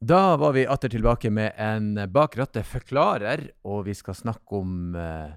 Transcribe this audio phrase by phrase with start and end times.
[0.00, 4.94] Da var vi atter tilbake med en Bak rattet forklarer, og vi skal snakke om
[4.94, 5.32] eh,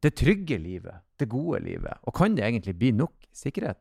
[0.00, 2.00] det trygge livet, det gode livet.
[2.08, 3.76] Og kan det egentlig bli nok sikkerhet?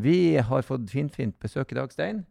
[0.00, 2.24] Vi har fått finfint besøk i dag, Stein.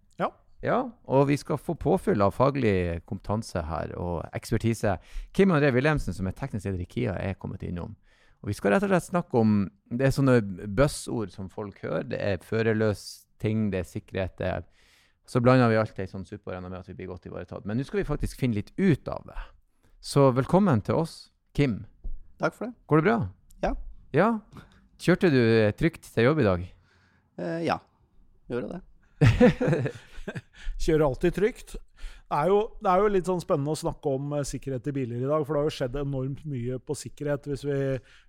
[0.65, 0.79] Ja.
[1.05, 4.97] Og vi skal få påfyll av faglig kompetanse her og ekspertise.
[5.33, 7.95] Kim André Wilhelmsen, som er teknisk leder i KIA, er kommet innom.
[8.41, 9.53] Og vi skal rett og slett snakke om
[9.89, 10.41] Det er sånne
[10.77, 12.05] buzzord som folk hører.
[12.11, 13.03] Det er førerløs
[13.41, 14.37] ting, det er sikkerhet.
[14.37, 14.65] det er
[15.25, 17.65] Så blander vi alt i sånn suppe og regner med at vi blir godt ivaretatt.
[17.65, 19.37] Men nå skal vi faktisk finne litt ut av det.
[19.99, 21.85] Så velkommen til oss, Kim.
[22.39, 22.73] Takk for det.
[22.87, 23.17] Går det bra?
[23.63, 23.73] Ja.
[24.13, 24.27] Ja?
[25.01, 25.41] Kjørte du
[25.77, 26.67] trygt til jobb i dag?
[27.37, 27.79] Eh, ja,
[28.49, 29.91] gjorde det.
[30.83, 31.77] Kjører alltid trygt.
[32.27, 34.93] Det er, jo, det er jo litt sånn spennende å snakke om eh, sikkerhet i
[34.97, 37.77] biler i dag, for det har jo skjedd enormt mye på sikkerhet hvis vi,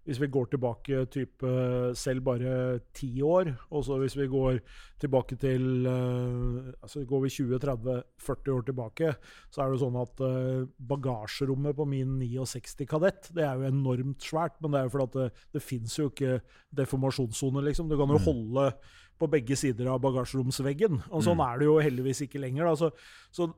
[0.06, 1.54] hvis vi går tilbake type
[1.98, 2.52] selv bare
[2.94, 3.50] ti år.
[3.74, 4.60] Og så hvis vi går
[5.02, 9.10] tilbake til eh, altså Går vi 20-30-40 år tilbake,
[9.50, 10.62] så er det sånn at eh,
[10.94, 15.08] bagasjerommet på min 69 Kadett det er jo enormt svært, men det er jo fordi
[15.10, 16.38] at det, det fins jo ikke
[16.78, 17.90] deformasjonssone, liksom.
[17.90, 18.70] Du kan jo holde
[19.18, 21.00] på begge sider av bagasjeromsveggen.
[21.10, 22.70] Og sånn er det jo heldigvis ikke lenger.
[22.78, 22.90] Så,
[23.34, 23.48] så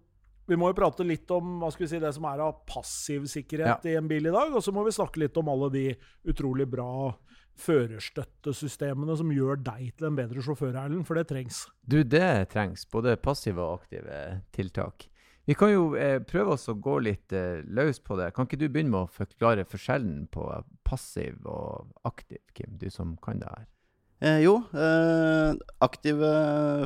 [0.50, 3.28] vi må jo prate litt om hva skal vi si, det som er av passiv
[3.30, 4.55] sikkerhet i en bil i dag.
[4.56, 5.84] Og så må vi snakke litt om alle de
[6.33, 7.12] utrolig bra
[7.61, 11.67] førerstøttesystemene som gjør deg til en bedre sjåfør, Erlend, for det trengs.
[11.84, 12.86] Du, det trengs.
[12.91, 14.20] Både passive og aktive
[14.56, 15.11] tiltak.
[15.48, 18.30] Vi kan jo eh, prøve oss å gå litt eh, løs på det.
[18.36, 20.47] Kan ikke du begynne med å forklare forskjellen på
[20.86, 22.77] passiv og aktiv, Kim?
[22.78, 23.67] Du som kan det her.
[24.21, 26.31] Eh, jo, eh, aktive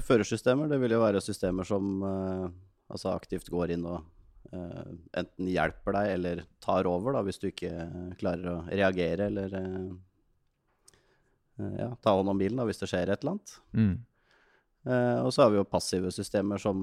[0.06, 2.44] førersystemer det vil jo være systemer som eh,
[2.94, 4.04] altså aktivt går inn og
[4.52, 7.72] eh, enten hjelper deg eller tar over da, hvis du ikke
[8.20, 9.88] klarer å reagere eller eh,
[11.58, 13.56] eh, ja, ta hånd om bilen da, hvis det skjer et eller annet.
[13.74, 13.94] Mm.
[14.84, 16.78] Eh, og så har vi jo passive systemer som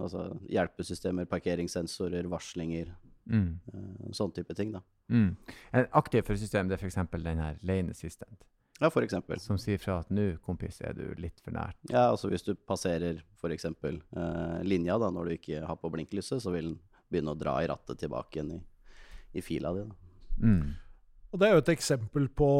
[0.00, 3.60] altså, hjelpesystemer, parkeringssensorer, varslinger, Mm.
[3.70, 4.72] eh, sånn type ting.
[4.74, 4.80] da.
[5.08, 5.36] Mm.
[5.78, 6.96] En aktiv førersystem er f.eks.
[7.22, 8.42] den her lane assistant,
[8.82, 9.40] Ja, for eksempel.
[9.40, 11.78] som sier fra at nå, kompis, er du litt for nært.
[11.90, 13.68] Ja, altså hvis du passerer f.eks.
[13.70, 16.80] Eh, linja da, når du ikke har på blinklyset, så vil den
[17.12, 18.62] begynne å dra i rattet tilbake igjen i,
[19.38, 19.84] i fila di.
[19.86, 20.42] da.
[20.42, 20.72] Mm.
[21.32, 22.50] Og det er jo et eksempel på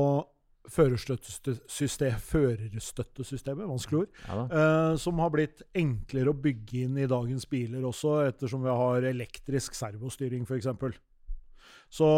[0.71, 7.49] førerstøttesystem, førerstøttesystemet, vanskelig ord, Ja eh, som har blitt enklere å bygge inn i dagens
[7.50, 10.71] biler også, ettersom vi har elektrisk servostyring f.eks.
[11.93, 12.10] Så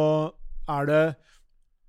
[0.70, 1.04] er det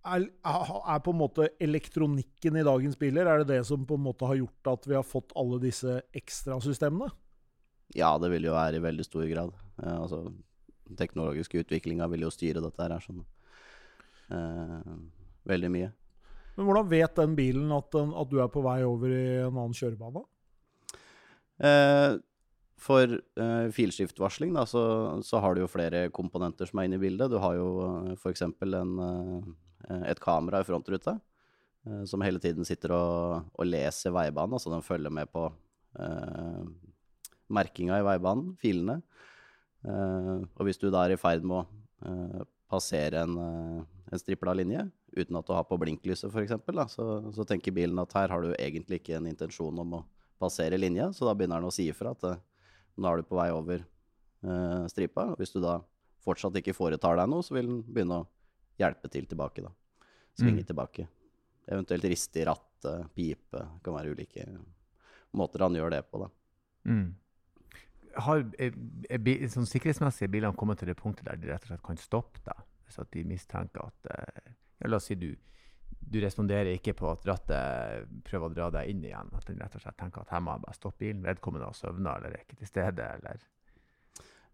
[0.05, 4.05] er, er på en måte elektronikken i dagens biler er det det som på en
[4.05, 7.09] måte har gjort at vi har fått alle disse ekstrasystemene?
[7.95, 9.53] Ja, det vil jo være i veldig stor grad.
[9.81, 10.23] Eh, altså,
[10.97, 13.23] teknologiske utviklinga vil jo styre dette her sånn
[14.33, 14.93] eh,
[15.49, 15.91] veldig mye.
[16.55, 19.51] Men hvordan vet den bilen at, den, at du er på vei over i en
[19.51, 20.23] annen kjørebane?
[21.65, 22.15] Eh,
[22.85, 24.83] for eh, filskiftvarsling da, så,
[25.23, 27.31] så har du jo flere komponenter som er inne i bildet.
[27.31, 28.43] Du har jo eh, f.eks.
[28.45, 29.45] Uh,
[30.09, 31.17] et kamera i frontruta
[31.85, 34.57] eh, som hele tiden sitter og, og leser veibanen.
[34.57, 35.47] Altså den følger med på
[35.99, 36.61] eh,
[37.55, 38.99] merkinga i veibanen, filene.
[39.85, 41.65] Eh, og hvis du da er i ferd med å
[42.09, 43.81] eh, passere en, eh,
[44.11, 46.57] en stripla linje uten at du har på blinklyset f.eks.,
[46.91, 50.05] så, så tenker bilen at her har du egentlig ikke en intensjon om å
[50.41, 52.41] passere linja, så da begynner den å si ifra at eh,
[52.99, 55.29] nå er du på vei over eh, stripa.
[55.33, 55.79] Og hvis du da
[56.25, 58.27] fortsatt ikke foretar deg noe, så vil den begynne å
[58.79, 59.61] hjelpe til tilbake.
[59.63, 59.71] da.
[60.37, 60.65] Svinge Mm.
[60.67, 61.07] tilbake.
[61.67, 63.57] Eventuelt riste i rattet, pipe.
[63.57, 64.45] Det kan være ulike
[65.33, 66.19] måter han gjør det på.
[66.19, 66.29] da.
[66.91, 67.15] Mm.
[68.17, 68.71] Har er,
[69.09, 71.97] er, bi- sånn sikkerhetsmessige bilene kommet til det punktet der de rett og slett kan
[71.97, 72.61] stoppe deg?
[72.85, 75.33] Hvis at de mistenker at eh, ja, La oss si du,
[75.99, 79.31] du responderer ikke på at rattet prøver å dra deg inn igjen.
[79.33, 81.23] At den rett og slett tenker at her må jeg bare stoppe bilen.
[81.25, 83.03] Vedkommende har sovna eller er ikke til stede.
[83.17, 83.39] eller...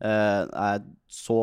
[0.02, 0.74] Eh, nei,
[1.12, 1.38] så,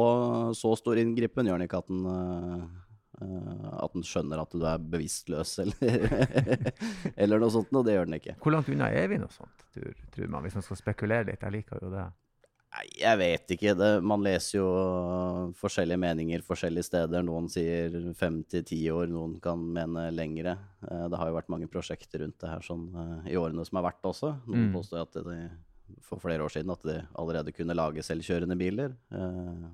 [0.59, 2.85] så stor inngripen gjør den ikke at den eh,
[3.19, 6.73] at den skjønner at du er bevisstløs, eller,
[7.19, 7.73] eller noe sånt.
[7.75, 8.37] Og det gjør den ikke.
[8.45, 11.43] Hvor langt unna er vi noe sånt, tror, tror man, hvis man skal spekulere litt?
[11.43, 12.07] Jeg liker jo det.
[12.69, 13.73] Nei, jeg vet ikke.
[13.81, 14.67] Det, man leser jo
[15.59, 17.25] forskjellige meninger forskjellige steder.
[17.27, 20.55] Noen sier fem til ti år, noen kan mene lengre.
[20.85, 22.85] Eh, Det har jo vært mange prosjekter rundt det her sånn,
[23.27, 24.35] i årene som har vært også.
[24.47, 24.75] Noen Mm.
[24.77, 25.39] påstår at de,
[26.05, 28.97] for flere år siden at de allerede kunne lage selvkjørende biler.
[29.13, 29.69] eh,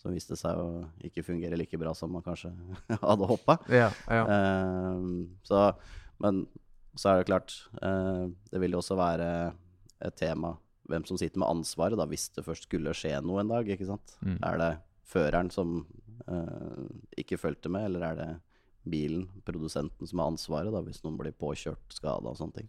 [0.00, 2.50] Som viste seg å ikke fungere like bra som man kanskje
[3.08, 3.58] hadde håpa.
[3.72, 4.24] Ja, ja.
[4.28, 5.72] Eh,
[6.20, 6.46] men
[6.94, 9.28] så er det klart, eh, det vil jo også være
[10.04, 10.54] et tema
[10.90, 13.66] hvem som sitter med ansvaret da, hvis det først skulle skje noe en dag.
[13.72, 14.16] ikke sant?
[14.20, 14.36] Mm.
[14.44, 14.72] Er det
[15.08, 15.86] føreren som
[16.28, 16.84] eh,
[17.24, 18.28] ikke fulgte med, eller er det
[18.84, 22.68] bilen, produsenten, som har ansvaret da, hvis noen blir påkjørt, skada og sånne ting?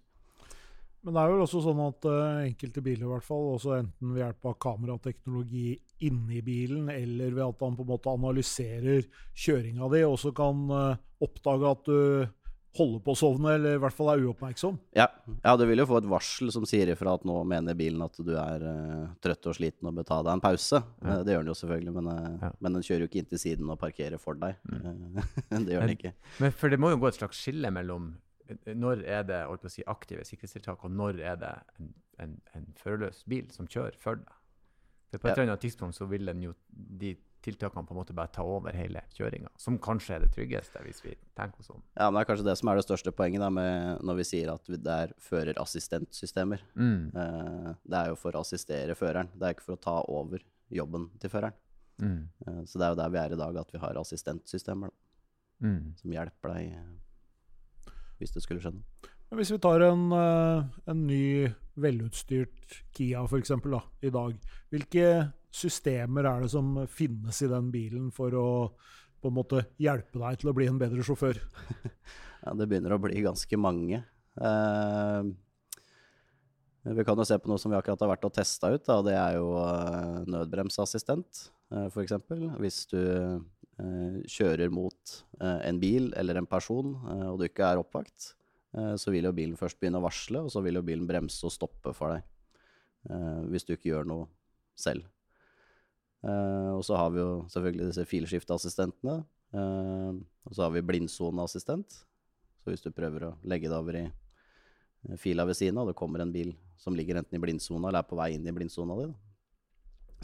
[1.05, 4.13] Men det er jo også sånn at eh, enkelte biler, i hvert fall, også enten
[4.15, 5.67] ved hjelp av kamerateknologi
[6.07, 9.05] inni bilen, eller ved at han på en måte analyserer
[9.37, 11.99] kjøringa di, også kan eh, oppdage at du
[12.75, 14.79] holder på å sovne, eller i hvert fall er uoppmerksom.
[14.97, 15.05] Ja,
[15.45, 18.19] ja, du vil jo få et varsel som sier ifra at nå mener bilen at
[18.19, 20.81] du er uh, trøtt og sliten og bør ta deg en pause.
[20.99, 21.21] Ja.
[21.23, 22.11] Det gjør den jo selvfølgelig, men,
[22.41, 22.51] Ja.
[22.59, 24.59] men den kjører jo ikke inn til siden og parkerer for deg.
[24.67, 25.21] Mm.
[25.69, 26.13] det gjør den ikke.
[26.43, 28.11] Men for det må jo gå et slags skille mellom
[28.75, 33.47] når er det si, aktive sikkerhetstiltak, og når er det en, en, en førerløs bil
[33.51, 34.33] som kjører for deg.
[35.11, 37.15] For på et eller annet tidspunkt så vil den jo, de
[37.45, 41.03] tiltakene på en måte bare ta over hele kjøringa, som kanskje er det tryggeste, hvis
[41.05, 41.83] vi tenker oss om.
[41.93, 44.25] Ja, men Det er kanskje det som er det største poenget da, med når vi
[44.31, 46.63] sier at det er førerassistentsystemer.
[46.73, 47.11] Mm.
[47.15, 50.41] Eh, det er jo for å assistere føreren, det er ikke for å ta over
[50.73, 51.53] jobben til føreren.
[52.01, 52.21] Mm.
[52.47, 55.01] Eh, så det er jo der vi er i dag, at vi har assistentsystemer da,
[55.63, 55.93] Mm.
[55.95, 56.87] som hjelper deg eh,
[58.19, 59.13] hvis det skulle skje noe.
[59.29, 63.51] Men hvis vi tar en, eh, en ny, velutstyrt Kia f.eks.
[64.05, 64.35] i dag,
[64.71, 65.07] hvilke
[65.55, 68.49] systemer er det som finnes i den bilen for å
[69.19, 71.41] på en måte hjelpe deg til å bli en bedre sjåfør?
[72.45, 74.03] Ja, det begynner å bli ganske mange.
[74.37, 75.29] Eh,
[76.93, 78.99] vi kan jo se på noe som vi akkurat har vært og testa ut, da,
[79.05, 82.13] det er jo eh, nødbremsassistent, uh, f.eks.
[82.61, 83.39] Hvis du eh,
[84.29, 88.33] kjører mot eh, en bil eller en person, eh, og du ikke er oppvakt,
[88.77, 91.43] eh, så vil jo bilen først begynne å varsle, og så vil jo bilen bremse
[91.47, 92.23] og stoppe for deg.
[93.09, 94.27] eh, hvis du ikke gjør noe
[94.75, 95.05] selv.
[96.25, 99.25] Eh, og så har vi jo selvfølgelig disse filskifteassistentene.
[99.53, 100.13] eh,
[100.45, 101.99] og så har vi blindsoneassistent.
[102.63, 105.95] Så hvis du prøver å legge deg over i eh, fila ved siden av, det
[105.99, 108.97] kommer en bil som ligger enten i blindsona eller er på vei inn i blindsona
[109.03, 109.13] di,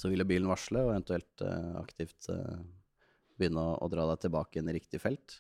[0.02, 2.62] så vil jo bilen varsle og eventuelt eh, aktivt eh,
[3.42, 5.40] begynne å, å dra deg tilbake inn i riktig felt.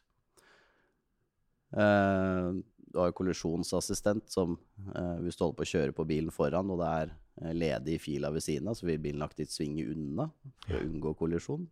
[1.71, 2.51] Eh,
[2.91, 4.57] du har jo kollisjonsassistent som
[4.91, 7.99] eh, hvis du holder på å kjøre på bilen foran, og det er eh, ledig
[8.03, 10.27] fila ved siden av, så vil bilen aktivt svinge unna
[10.65, 11.69] for å unngå kollisjon.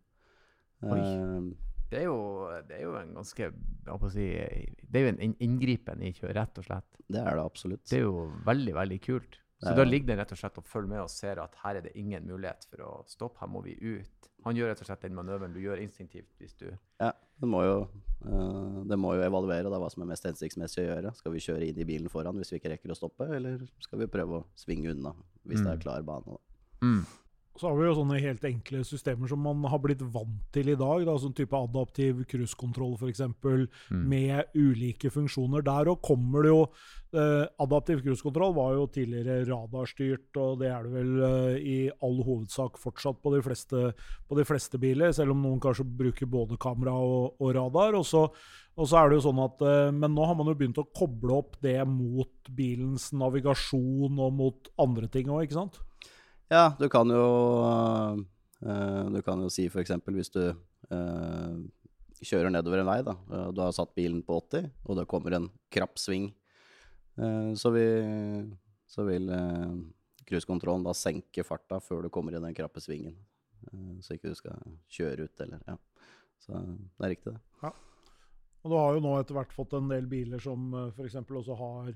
[0.86, 1.50] Eh,
[1.90, 2.18] Det, er jo,
[2.68, 3.50] det er jo en ganske
[4.14, 4.26] si,
[4.86, 7.00] Det er jo en inngripen i kjøret, rett og slett.
[7.10, 7.84] det er det absolutt.
[7.90, 9.40] Det er jo veldig, veldig kult.
[9.60, 11.82] Så da ligger den rett og slett og følger med og ser at her er
[11.84, 14.28] det ingen mulighet for å stoppe, her må vi ut.
[14.46, 16.70] Han gjør rett og slett den manøveren du gjør instinktivt hvis du
[17.00, 17.74] Ja, det må jo,
[18.24, 21.12] eh, det må jo evaluere da, hva som er mest hensiktsmessig å gjøre.
[21.18, 24.00] Skal vi kjøre inn i bilen foran hvis vi ikke rekker å stoppe, eller skal
[24.00, 25.12] vi prøve å svinge unna
[25.44, 25.72] hvis det Mm.
[25.74, 26.24] er klar bane?
[26.24, 26.38] Da.
[26.86, 27.04] mm.
[27.60, 30.76] Så har vi jo sånne helt enkle systemer som man har blitt vant til i
[30.80, 31.02] dag.
[31.04, 33.20] Da, sånn type adaptiv cruisekontroll f.eks.
[33.90, 34.06] Mm.
[34.08, 35.64] med ulike funksjoner.
[35.66, 40.86] Der og kommer det jo eh, Adaptiv cruisekontroll var jo tidligere radarstyrt, og det er
[40.86, 43.84] det vel eh, i all hovedsak fortsatt på de, fleste,
[44.30, 47.98] på de fleste biler, selv om noen kanskje bruker både kamera og, og radar.
[48.00, 48.24] Og så,
[48.80, 50.88] og så er det jo sånn at, eh, Men nå har man jo begynt å
[50.96, 55.82] koble opp det mot bilens navigasjon og mot andre ting òg, ikke sant?
[56.50, 57.26] Ja, du kan jo,
[58.66, 61.52] eh, du kan jo si eksempel hvis du eh,
[62.26, 63.14] kjører nedover en vei, da,
[63.46, 66.26] og du har satt bilen på 80, og det kommer en krapp sving,
[67.20, 67.86] eh, så, vi,
[68.90, 69.30] så vil
[70.26, 73.14] cruisekontrollen da senke farta før du kommer i den krappe svingen.
[73.70, 74.58] eh, så ikke du skal
[74.90, 75.78] kjøre ut, eller Ja.
[76.40, 77.40] Så det er riktig, det.
[77.62, 77.70] Ja.
[78.64, 81.18] Og du har jo nå etter hvert fått en del biler som f.eks.
[81.20, 81.90] også har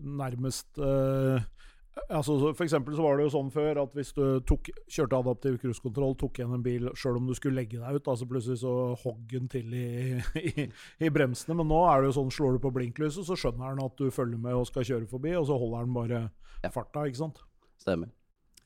[0.00, 1.44] nærmest eh,
[2.08, 5.56] altså For eksempel så var det jo sånn før at hvis du tok, kjørte adaptiv
[5.62, 8.74] cruisekontroll, tok igjen en bil sjøl om du skulle legge deg ut, så plutselig så
[9.02, 9.88] hogg den til i,
[10.62, 10.68] i,
[11.02, 11.56] i bremsene.
[11.58, 14.06] Men nå er det jo sånn, slår du på blinklyset, så skjønner den at du
[14.14, 16.22] følger med og skal kjøre forbi, og så holder den bare
[16.62, 16.70] Ja.
[16.74, 17.42] farta, ikke sant.
[17.80, 18.10] Stemmer.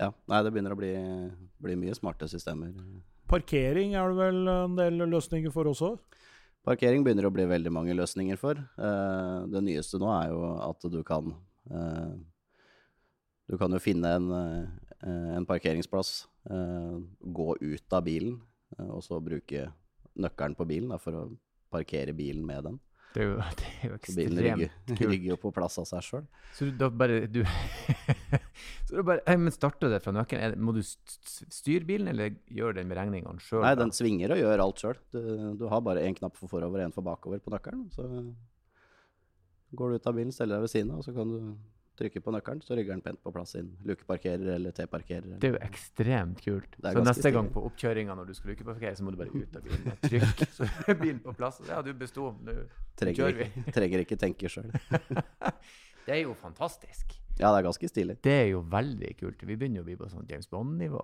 [0.00, 0.10] Ja.
[0.28, 0.92] Nei, det begynner å bli,
[1.62, 2.72] bli mye smarte systemer.
[3.30, 5.94] Parkering er det vel en del løsninger for også?
[6.66, 8.56] Parkering begynner å bli veldig mange løsninger for.
[8.58, 11.30] Eh, det nyeste nå er jo at du kan
[11.70, 12.14] eh,
[13.50, 18.38] Du kan jo finne en, eh, en parkeringsplass, eh, gå ut av bilen,
[18.78, 19.66] eh, og så bruke
[20.16, 21.24] nøkkelen på bilen da, for å
[21.74, 22.80] parkere bilen med den.
[23.14, 25.10] Det er jo, det er jo Så bilen ekstremt rygger, kult.
[25.12, 26.24] rygger jo på plass av seg sjøl.
[26.56, 27.42] Så du da bare du
[28.88, 30.56] Så du bare Men starter det fra nøkkelen?
[30.60, 33.62] Må du st- st- styre bilen, eller gjør den beregningene sjøl?
[33.62, 34.98] Nei, den svinger og gjør alt sjøl.
[35.14, 35.20] Du,
[35.60, 37.86] du har bare én knapp for forover og én for bakover på nøkkelen.
[37.94, 38.08] Så
[39.74, 41.38] går du ut av bilen, steller deg ved siden av, og så kan du
[41.98, 43.70] trykke på nøkkelen, så rygger den pent på plass inn.
[43.86, 45.36] Lukeparkerer eller T-parkerer.
[45.42, 46.78] Det er jo ekstremt kult.
[46.82, 49.66] Så neste gang på oppkjøringa når du skal lukeparkere, så må du bare ut av
[49.66, 51.60] bilen og trykke, så er bilen på plass.
[51.68, 52.32] Ja, du besto.
[52.44, 52.56] Nå
[52.98, 54.70] Trenger, ikke- trenger ikke tenke sjøl.
[56.04, 57.14] Det er jo fantastisk.
[57.38, 58.18] Ja, det er ganske stilig.
[58.22, 59.40] Det er jo veldig kult.
[59.40, 61.00] Vi begynner jo å bli på sånn James Bond-nivå.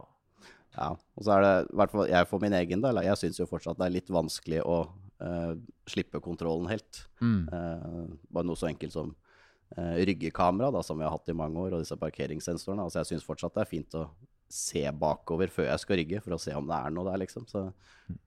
[0.77, 3.41] Ja, og så er det, i hvert fall jeg for min egen del, jeg syns
[3.41, 5.55] jo fortsatt det er litt vanskelig å uh,
[5.91, 7.07] slippe kontrollen helt.
[7.25, 7.49] Mm.
[7.49, 9.15] Uh, bare noe så enkelt som
[9.79, 12.83] ryggekamera, da, som vi har hatt i mange år, og disse parkeringssensorene.
[12.83, 14.09] Altså, jeg syns fortsatt det er fint å
[14.51, 17.47] se bakover før jeg skal rygge, for å se om det er noe der, liksom.
[17.51, 17.69] Så,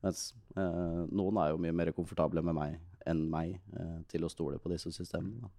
[0.06, 4.32] mens eh, noen er jo mye mer komfortable med meg enn meg eh, til å
[4.32, 5.44] stole på disse systemene.
[5.44, 5.52] Da.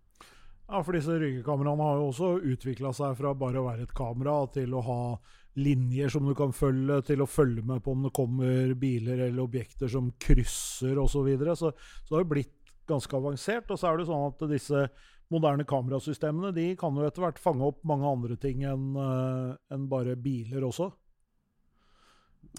[0.64, 4.38] Ja, for disse ryggekameraene har jo også utvikla seg fra bare å være et kamera
[4.54, 5.00] til å ha
[5.60, 9.44] linjer som du kan følge, til å følge med på om det kommer biler eller
[9.44, 11.18] objekter som krysser osv.
[11.18, 11.56] Så, videre.
[11.60, 13.70] så Så det har jo blitt ganske avansert.
[13.70, 14.86] Og så er det sånn at disse
[15.32, 20.14] moderne kamerasystemene de kan jo etter hvert fange opp mange andre ting enn en bare
[20.20, 20.90] biler også.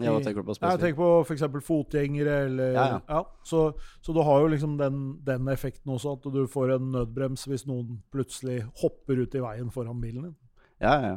[0.01, 0.81] Ja, hva tenker du på Jeg spesifikt?
[0.81, 1.67] tenker på f.eks.
[1.67, 2.33] fotgjengere.
[2.49, 3.21] Eller, Ja, ja.
[3.47, 3.61] så,
[4.03, 7.63] så du har jo liksom den, den effekten også, at du får en nødbrems hvis
[7.69, 10.35] noen plutselig hopper ut i veien foran bilen din.
[10.81, 11.13] Ja, ja.
[11.13, 11.15] Ja,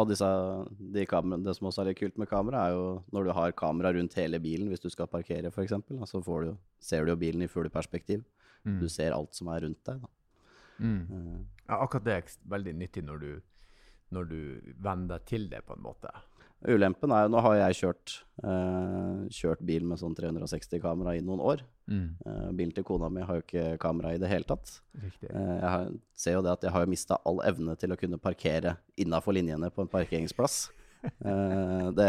[0.00, 0.26] og disse,
[0.94, 3.56] de kamera, det som også er litt kult med kamera, er jo når du har
[3.58, 5.74] kamera rundt hele bilen hvis du skal parkere, f.eks.
[6.08, 8.22] Så får du, ser du jo bilen i fugleperspektiv.
[8.64, 8.78] Mm.
[8.80, 10.00] Du ser alt som er rundt deg.
[10.00, 10.12] Da.
[10.78, 11.02] Mm.
[11.10, 13.30] Uh, Ja, akkurat det er veldig nyttig når du,
[14.12, 14.38] når du
[14.84, 16.10] venner deg til det, på en måte.
[16.64, 21.40] Ulempen er jo Nå har jeg kjørt, eh, kjørt bil med sånn 360-kamera i noen
[21.44, 21.64] år.
[21.90, 22.06] Mm.
[22.24, 24.78] Eh, bilen til kona mi har jo ikke kamera i det hele tatt.
[24.96, 28.16] Eh, jeg har, ser jo det at jeg har mista all evne til å kunne
[28.22, 30.70] parkere innafor linjene på en parkeringsplass.
[31.04, 32.06] Eh, det,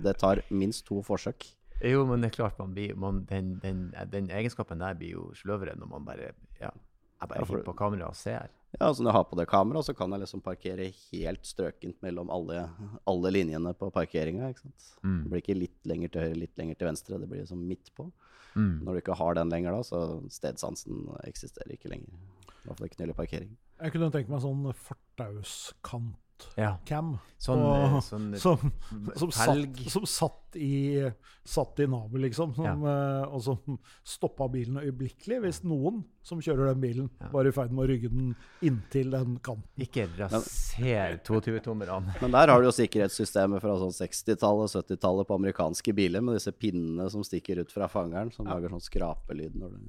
[0.00, 1.44] det tar minst to forsøk.
[1.84, 5.24] Jo, men det er klart man blir, man, den, den, den egenskapen der blir jo
[5.36, 6.70] sløvere når man bare ja,
[7.20, 8.48] er bare Ja, for- på kamera og ser.
[8.74, 12.00] Ja, altså Når jeg har på det kameraet, så kan jeg liksom parkere helt strøkent
[12.02, 12.64] mellom alle,
[13.06, 14.48] alle linjene på parkeringa.
[14.50, 14.88] ikke sant?
[15.04, 15.20] Mm.
[15.22, 17.18] Det blir ikke litt lenger til høyre, litt lenger til venstre.
[17.22, 18.08] Det blir liksom midt på.
[18.56, 18.84] Mm.
[18.86, 20.00] Når du ikke har den lenger, da, så
[20.30, 22.10] stedsansen eksisterer ikke lenger.
[22.48, 23.56] I hvert fall ikke når det gjelder parkering.
[23.84, 26.12] Jeg kunne tenkt meg sånn fortauskant-cam.
[26.58, 26.76] Ja.
[27.38, 28.72] Sånn, Og- eh, sånn Som,
[29.16, 31.10] som, satt, som satt i
[31.44, 32.54] satt i navet, liksom.
[32.54, 33.26] Som, ja.
[33.28, 37.28] og som stoppa bilen øyeblikkelig hvis noen som kjører den bilen, Ja.
[37.32, 38.30] var i ferd med å rygge den
[38.64, 39.68] inntil den kanten.
[39.78, 42.14] Ikke raser 22-tommerne.
[42.22, 46.38] Men der har du jo sikkerhetssystemet fra sånn 60-tallet, og 70-tallet på amerikanske biler, med
[46.38, 49.80] disse pinnene som stikker ut fra fangeren, som lager sånn skrapelyd når du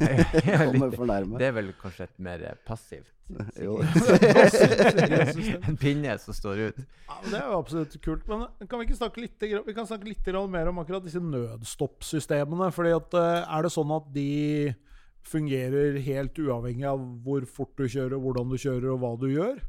[0.72, 1.38] kommer for nærme.
[1.38, 3.12] Det er vel kanskje et mer eh, passivt
[3.64, 3.78] Jo.
[5.68, 6.80] En pinne som står ut.
[7.08, 8.26] Ja, det er jo absolutt kult.
[8.28, 12.70] Men kan vi ikke snakke litt, vi kan snakke litt mer om akkurat disse nødstoppsystemene?
[12.74, 14.74] fordi at eh, Er det sånn at de
[15.26, 19.62] fungerer helt uavhengig av hvor fort du kjører, hvordan du kjører og hva du gjør?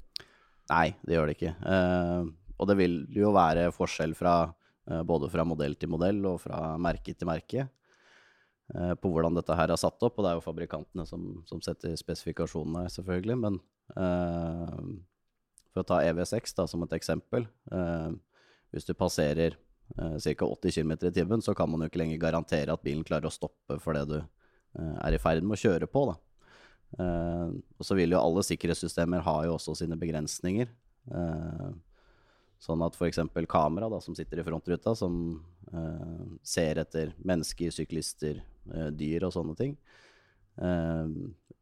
[0.72, 1.54] Nei, det gjør det ikke.
[1.62, 6.42] Uh, og det vil jo være forskjell fra uh, både fra modell til modell og
[6.44, 10.18] fra merke til merke uh, på hvordan dette her er satt opp.
[10.18, 13.40] Og det er jo fabrikantene som, som setter spesifikasjonene, selvfølgelig.
[13.46, 13.60] Men
[15.74, 17.44] for å ta EV6 da, som et eksempel.
[18.72, 19.58] hvis du passerer
[19.92, 20.46] ca.
[20.48, 23.34] 80 km i timen, så kan man jo ikke lenger garantere at bilen klarer å
[23.34, 24.16] stoppe for det du
[24.80, 26.06] er i ferd med å kjøre på.
[26.12, 26.16] da.
[27.00, 27.50] Eh,
[27.80, 30.68] og så vil jo alle sikkerhetssystemer ha jo også sine begrensninger.
[31.12, 31.72] Eh,
[32.64, 33.20] sånn at f.eks.
[33.52, 38.42] kamera da, som sitter i frontruta, som eh, ser etter mennesker, syklister,
[38.74, 39.74] eh, dyr og sånne ting.
[40.62, 41.08] Eh,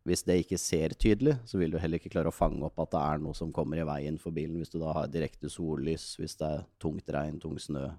[0.05, 2.91] hvis det ikke ser tydelig, så vil du heller ikke klare å fange opp at
[2.95, 6.15] det er noe som kommer i veien for bilen, hvis du da har direkte sollys,
[6.19, 7.91] hvis det er tungt regn, tung snø,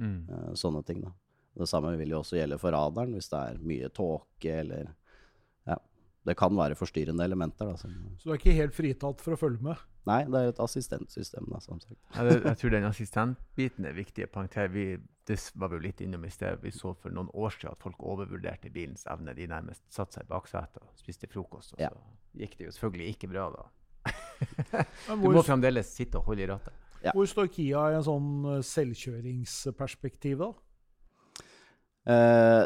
[0.00, 0.28] Mm.
[0.30, 1.02] eh, sånne ting.
[1.02, 1.10] da.
[1.58, 4.90] Det samme vil jo også gjelde for radaren, hvis det er mye tåke eller
[5.66, 5.76] Ja.
[6.24, 7.76] Det kan være forstyrrende elementer, da.
[7.76, 9.76] Som, Så du er ikke helt fritatt for å følge med?
[10.06, 11.98] nei, det er et assistentsystem, da, som sagt.
[12.16, 14.26] Jeg tror den assistentbiten er viktig.
[14.72, 14.84] Vi,
[15.28, 16.58] det var vi jo litt innom i sted.
[16.62, 19.34] Vi så for noen år siden at folk overvurderte bilens evne.
[19.36, 21.74] De nærmest satte seg i baksetet og spiste frokost.
[21.74, 21.90] Og Ja.
[21.90, 23.68] så gikk det jo selvfølgelig ikke bra da.
[25.08, 26.72] Du må fremdeles sitte og holde i rattet.
[27.04, 27.12] Ja.
[27.14, 30.50] hvor står Kia i en sånn eh, selvkjøringsperspektiv, da?
[32.08, 32.64] Eh,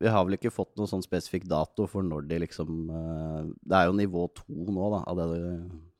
[0.00, 3.76] vi har vel ikke fått noen sånn spesifikk dato for når de liksom eh, Det
[3.76, 5.50] er jo nivå to nå, da, av det de,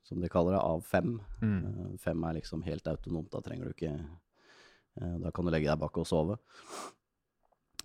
[0.08, 1.18] som de kaller det, av fem.
[1.42, 1.58] Mm.
[1.58, 3.28] Eh, fem er liksom helt autonomt.
[3.34, 6.38] Da trenger du ikke eh, Da kan du legge deg bak og sove.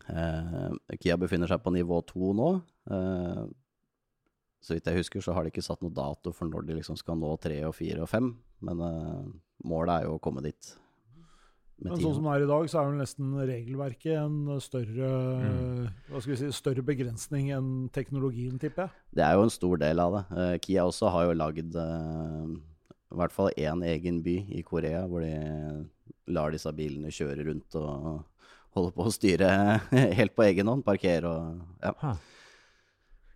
[0.07, 2.50] Eh, Kia befinner seg på nivå to nå.
[2.95, 3.43] Eh,
[4.65, 6.97] så vidt jeg husker, så har de ikke satt noe dato for når de liksom
[6.97, 8.31] skal nå tre og fire og fem.
[8.65, 8.79] Men
[9.62, 10.71] målet er jo å komme dit.
[11.82, 12.03] Men tiden.
[12.05, 15.10] sånn som det er i dag, så er vel nesten regelverket en større,
[15.41, 15.89] Mm.
[16.10, 18.91] hva skal vi si, større begrensning enn teknologien, tipper jeg.
[19.20, 20.24] Det er jo en stor del av det.
[20.38, 22.46] Uh, Kia også har jo lagd uh,
[23.12, 25.89] i hvert fall én egen by i Korea, hvor de
[26.32, 28.24] lar disse bilene kjøre rundt og
[28.75, 29.51] holde på å styre
[30.20, 30.84] helt på egen hånd.
[30.88, 31.91] Parkere og ja.
[32.01, 32.15] Ha.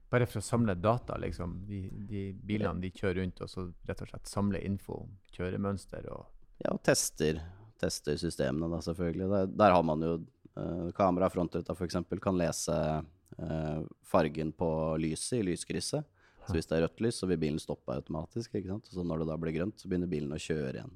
[0.09, 1.59] Bare for å samle data, liksom.
[1.67, 6.07] De, de bilene de kjører rundt, og så rett og slett samle info om kjøremønster
[6.09, 6.25] og
[6.63, 7.37] Ja, og tester,
[7.79, 9.29] tester systemene, da, selvfølgelig.
[9.33, 11.99] Der, der har man jo uh, kamera frontruta f.eks.
[12.21, 14.71] kan lese uh, fargen på
[15.01, 16.07] lyset i lyskrysset.
[16.49, 18.55] Så hvis det er rødt lys, så vil bilen stoppe automatisk.
[18.57, 18.89] ikke sant?
[18.89, 20.95] Så når det da blir grønt, så begynner bilen å kjøre igjen.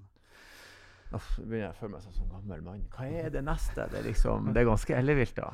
[1.13, 2.86] Uff, nå begynner jeg å føle meg som en gammel mann.
[2.96, 3.86] Hva er det neste?
[3.92, 5.52] Det er, liksom, det er ganske ellevilt, da.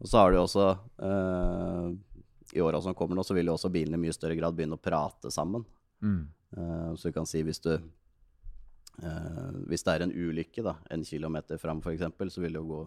[0.00, 0.66] Og så har du også
[1.02, 1.88] uh,
[2.54, 4.78] I åra som kommer nå, så vil jo også bilene i mye større grad begynne
[4.78, 5.66] å prate sammen.
[5.98, 6.22] Mm.
[6.54, 7.74] Uh, så du kan si hvis du
[9.02, 12.66] uh, Hvis det er en ulykke da, en kilometer fram f.eks., så vil det jo
[12.68, 12.80] gå,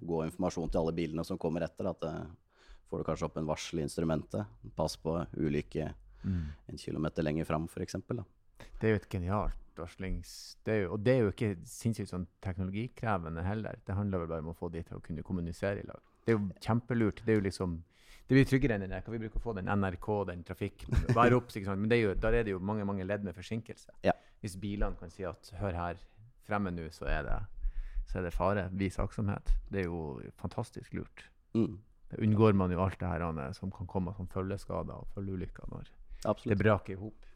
[0.00, 1.90] gå, informasjon til alle bilene som kommer etter.
[1.90, 2.14] At det,
[2.90, 4.62] får du kanskje opp en varsel i instrumentet.
[4.76, 5.90] Pass på ulykke
[6.22, 6.46] mm.
[6.72, 7.98] en kilometer lenger fram, f.eks.
[8.78, 10.58] Det er jo et genialt varslings...
[10.66, 13.78] Det jo, og det er jo ikke sinnssykt sånn teknologikrevende heller.
[13.86, 16.02] Det handler vel bare om å få de til å kunne kommunisere i lag.
[16.22, 17.22] Det er jo kjempelurt.
[17.24, 17.78] Det er jo liksom
[18.32, 19.02] det blir tryggere enn den der.
[19.04, 21.82] Kan vi bruke å få den NRK, den trafikk Vær obs, ikke sant.
[21.82, 23.92] Men er jo, der er det jo mange mange ledd med forsinkelse.
[24.06, 24.14] Ja.
[24.40, 26.00] Hvis bilene kan si at hør her,
[26.48, 27.42] fremme nå, så det
[28.08, 28.64] så er det fare.
[28.72, 29.52] Vis aktsomhet.
[29.68, 31.26] Det er jo fantastisk lurt.
[31.52, 31.76] Mm.
[32.08, 35.92] Da unngår man jo alt det her som kan komme som følgeskader og følgeulykker når
[36.24, 36.48] Absolutt.
[36.48, 37.28] det braker i hop.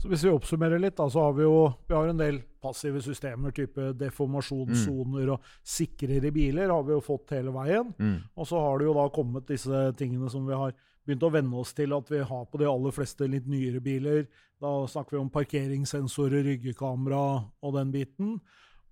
[0.00, 1.58] Så Hvis vi oppsummerer litt, da, så har vi jo
[1.88, 5.34] vi har en del passive systemer, type deformasjonssoner mm.
[5.34, 7.92] og sikrere biler, har vi jo fått hele veien.
[7.98, 8.18] Mm.
[8.36, 10.74] Og så har det jo da kommet disse tingene som vi har
[11.04, 14.24] begynt å venne oss til at vi har på de aller fleste litt nyere biler.
[14.60, 17.24] Da snakker vi om parkeringssensorer, ryggekamera
[17.60, 18.38] og den biten.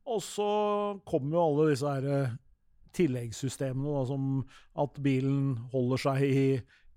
[0.08, 0.52] Og så
[1.08, 2.36] kommer jo alle disse her
[2.92, 4.24] tilleggssystemene, da, som
[4.84, 6.46] at bilen holder seg i,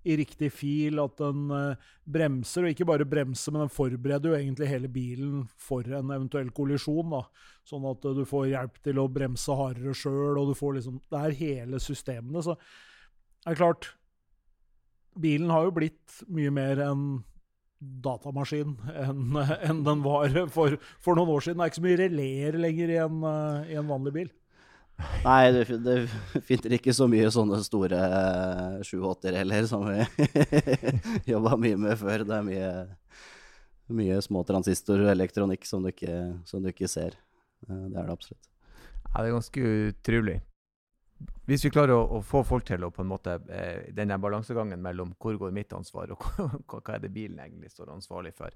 [0.06, 4.38] i riktig fil, at den uh, bremser, og ikke bare bremser, men den forbereder jo
[4.38, 7.14] egentlig hele bilen for en eventuell kollisjon.
[7.16, 7.24] da,
[7.66, 11.00] Sånn at uh, du får hjelp til å bremse hardere sjøl, og du får liksom
[11.12, 12.44] Det er hele systemene.
[12.46, 13.94] Så det er klart
[15.16, 17.06] Bilen har jo blitt mye mer enn
[18.04, 19.38] datamaskin enn
[19.70, 21.60] en den var for, for, noen år siden.
[21.60, 24.34] Det er ikke så mye releer lenger i en, uh, i en vanlig bil.
[25.26, 25.96] Nei, det, det
[26.48, 28.00] finner ikke så mye sånne store
[28.86, 30.06] 780 eh, heller, som vi
[31.34, 32.24] jobba mye med før.
[32.28, 32.72] Det er mye,
[34.00, 37.18] mye små transistorer og elektronikk som du, ikke, som du ikke ser.
[37.68, 38.52] Eh, det er det absolutt.
[39.10, 40.38] Ja, det er ganske utrolig.
[41.46, 44.82] Hvis vi klarer å, å, få folk til å på en måte eh, denne balansegangen
[44.82, 48.56] mellom hvor går mitt ansvar, og hva, hva er det bilen egentlig står ansvarlig for,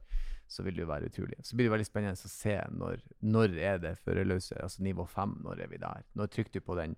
[0.50, 1.38] så vil det jo være utrolig.
[1.46, 5.38] Så blir det veldig spennende å se når, når er det førerløse, altså nivå fem,
[5.46, 6.08] når er vi der?
[6.18, 6.98] Når trykker du på den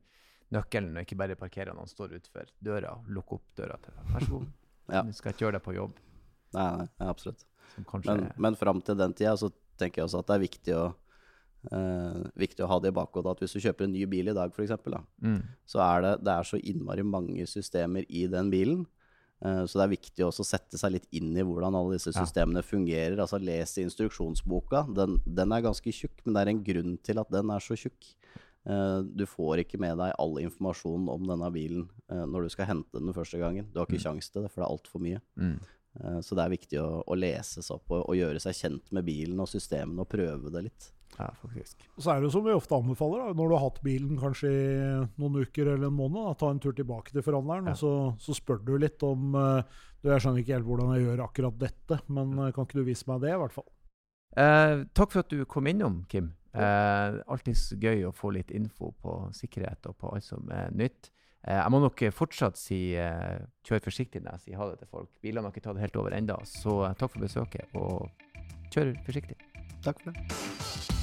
[0.51, 4.09] nøkkelen og ikke bare parkerer når han står utenfor døra, lukker opp døra til deg.
[4.15, 4.49] Vær så god.
[4.95, 5.03] ja.
[5.07, 5.99] Du skal ikke gjøre det på jobb.
[6.55, 7.45] Nei, nei, absolutt.
[8.07, 10.85] Men, men fram til den tida så tenker jeg også at det er viktig å
[11.69, 14.33] Uh, viktig å ha det i bakhodet at hvis du kjøper en ny bil i
[14.33, 14.73] dag, f.eks.,
[15.21, 15.41] mm.
[15.69, 18.87] så er det, det er så innmari mange systemer i den bilen.
[19.45, 22.13] Eh, så det er viktig også å sette seg litt inn i hvordan alle disse
[22.13, 22.67] systemene ja.
[22.67, 23.17] fungerer.
[23.17, 24.85] Altså Les instruksjonsboka.
[24.97, 27.77] Den, den, er ganske tjukk, men det er en grunn til at den er så
[27.79, 28.13] tjukk.
[28.69, 32.99] Eh, du får ikke med deg all informasjon om denne bilen når du skal hente
[32.99, 33.69] den første gangen.
[33.71, 34.07] Du har ikke mm.
[34.07, 35.21] kjangs til det, for det er altfor mye.
[35.39, 35.59] Mm.
[36.23, 39.05] så det er viktig å, å lese seg opp og, og gjøre seg kjent med
[39.07, 40.89] bilen og systemene og prøve det litt.
[41.17, 41.83] Ja, faktisk.
[41.97, 44.63] Så er det som vi ofte anbefaler, da, når du har hatt bilen kanskje i
[45.21, 47.75] noen uker eller en måned, da, ta en tur tilbake til forhandleren, ja.
[47.75, 47.93] og så,
[48.23, 49.61] så, spør du litt om uh,
[50.01, 52.87] du, Jeg skjønner ikke helt hvordan jeg gjør akkurat dette, men uh, kan ikke du
[52.87, 53.69] vise meg det, i hvert fall?
[54.39, 56.31] Eh, takk for at du kom innom, Kim.
[56.51, 61.11] Eh, alltid gøy å få litt info på sikkerhet og på alt som er nytt.
[61.43, 64.91] Eh, jeg må nok fortsatt si eh, kjør forsiktig når jeg sier ha det til
[64.91, 65.11] folk.
[65.23, 68.11] Bilene har ikke tatt det helt over ennå, så takk for besøket, og
[68.71, 69.39] kjør forsiktig.
[69.81, 71.00] Takk for det.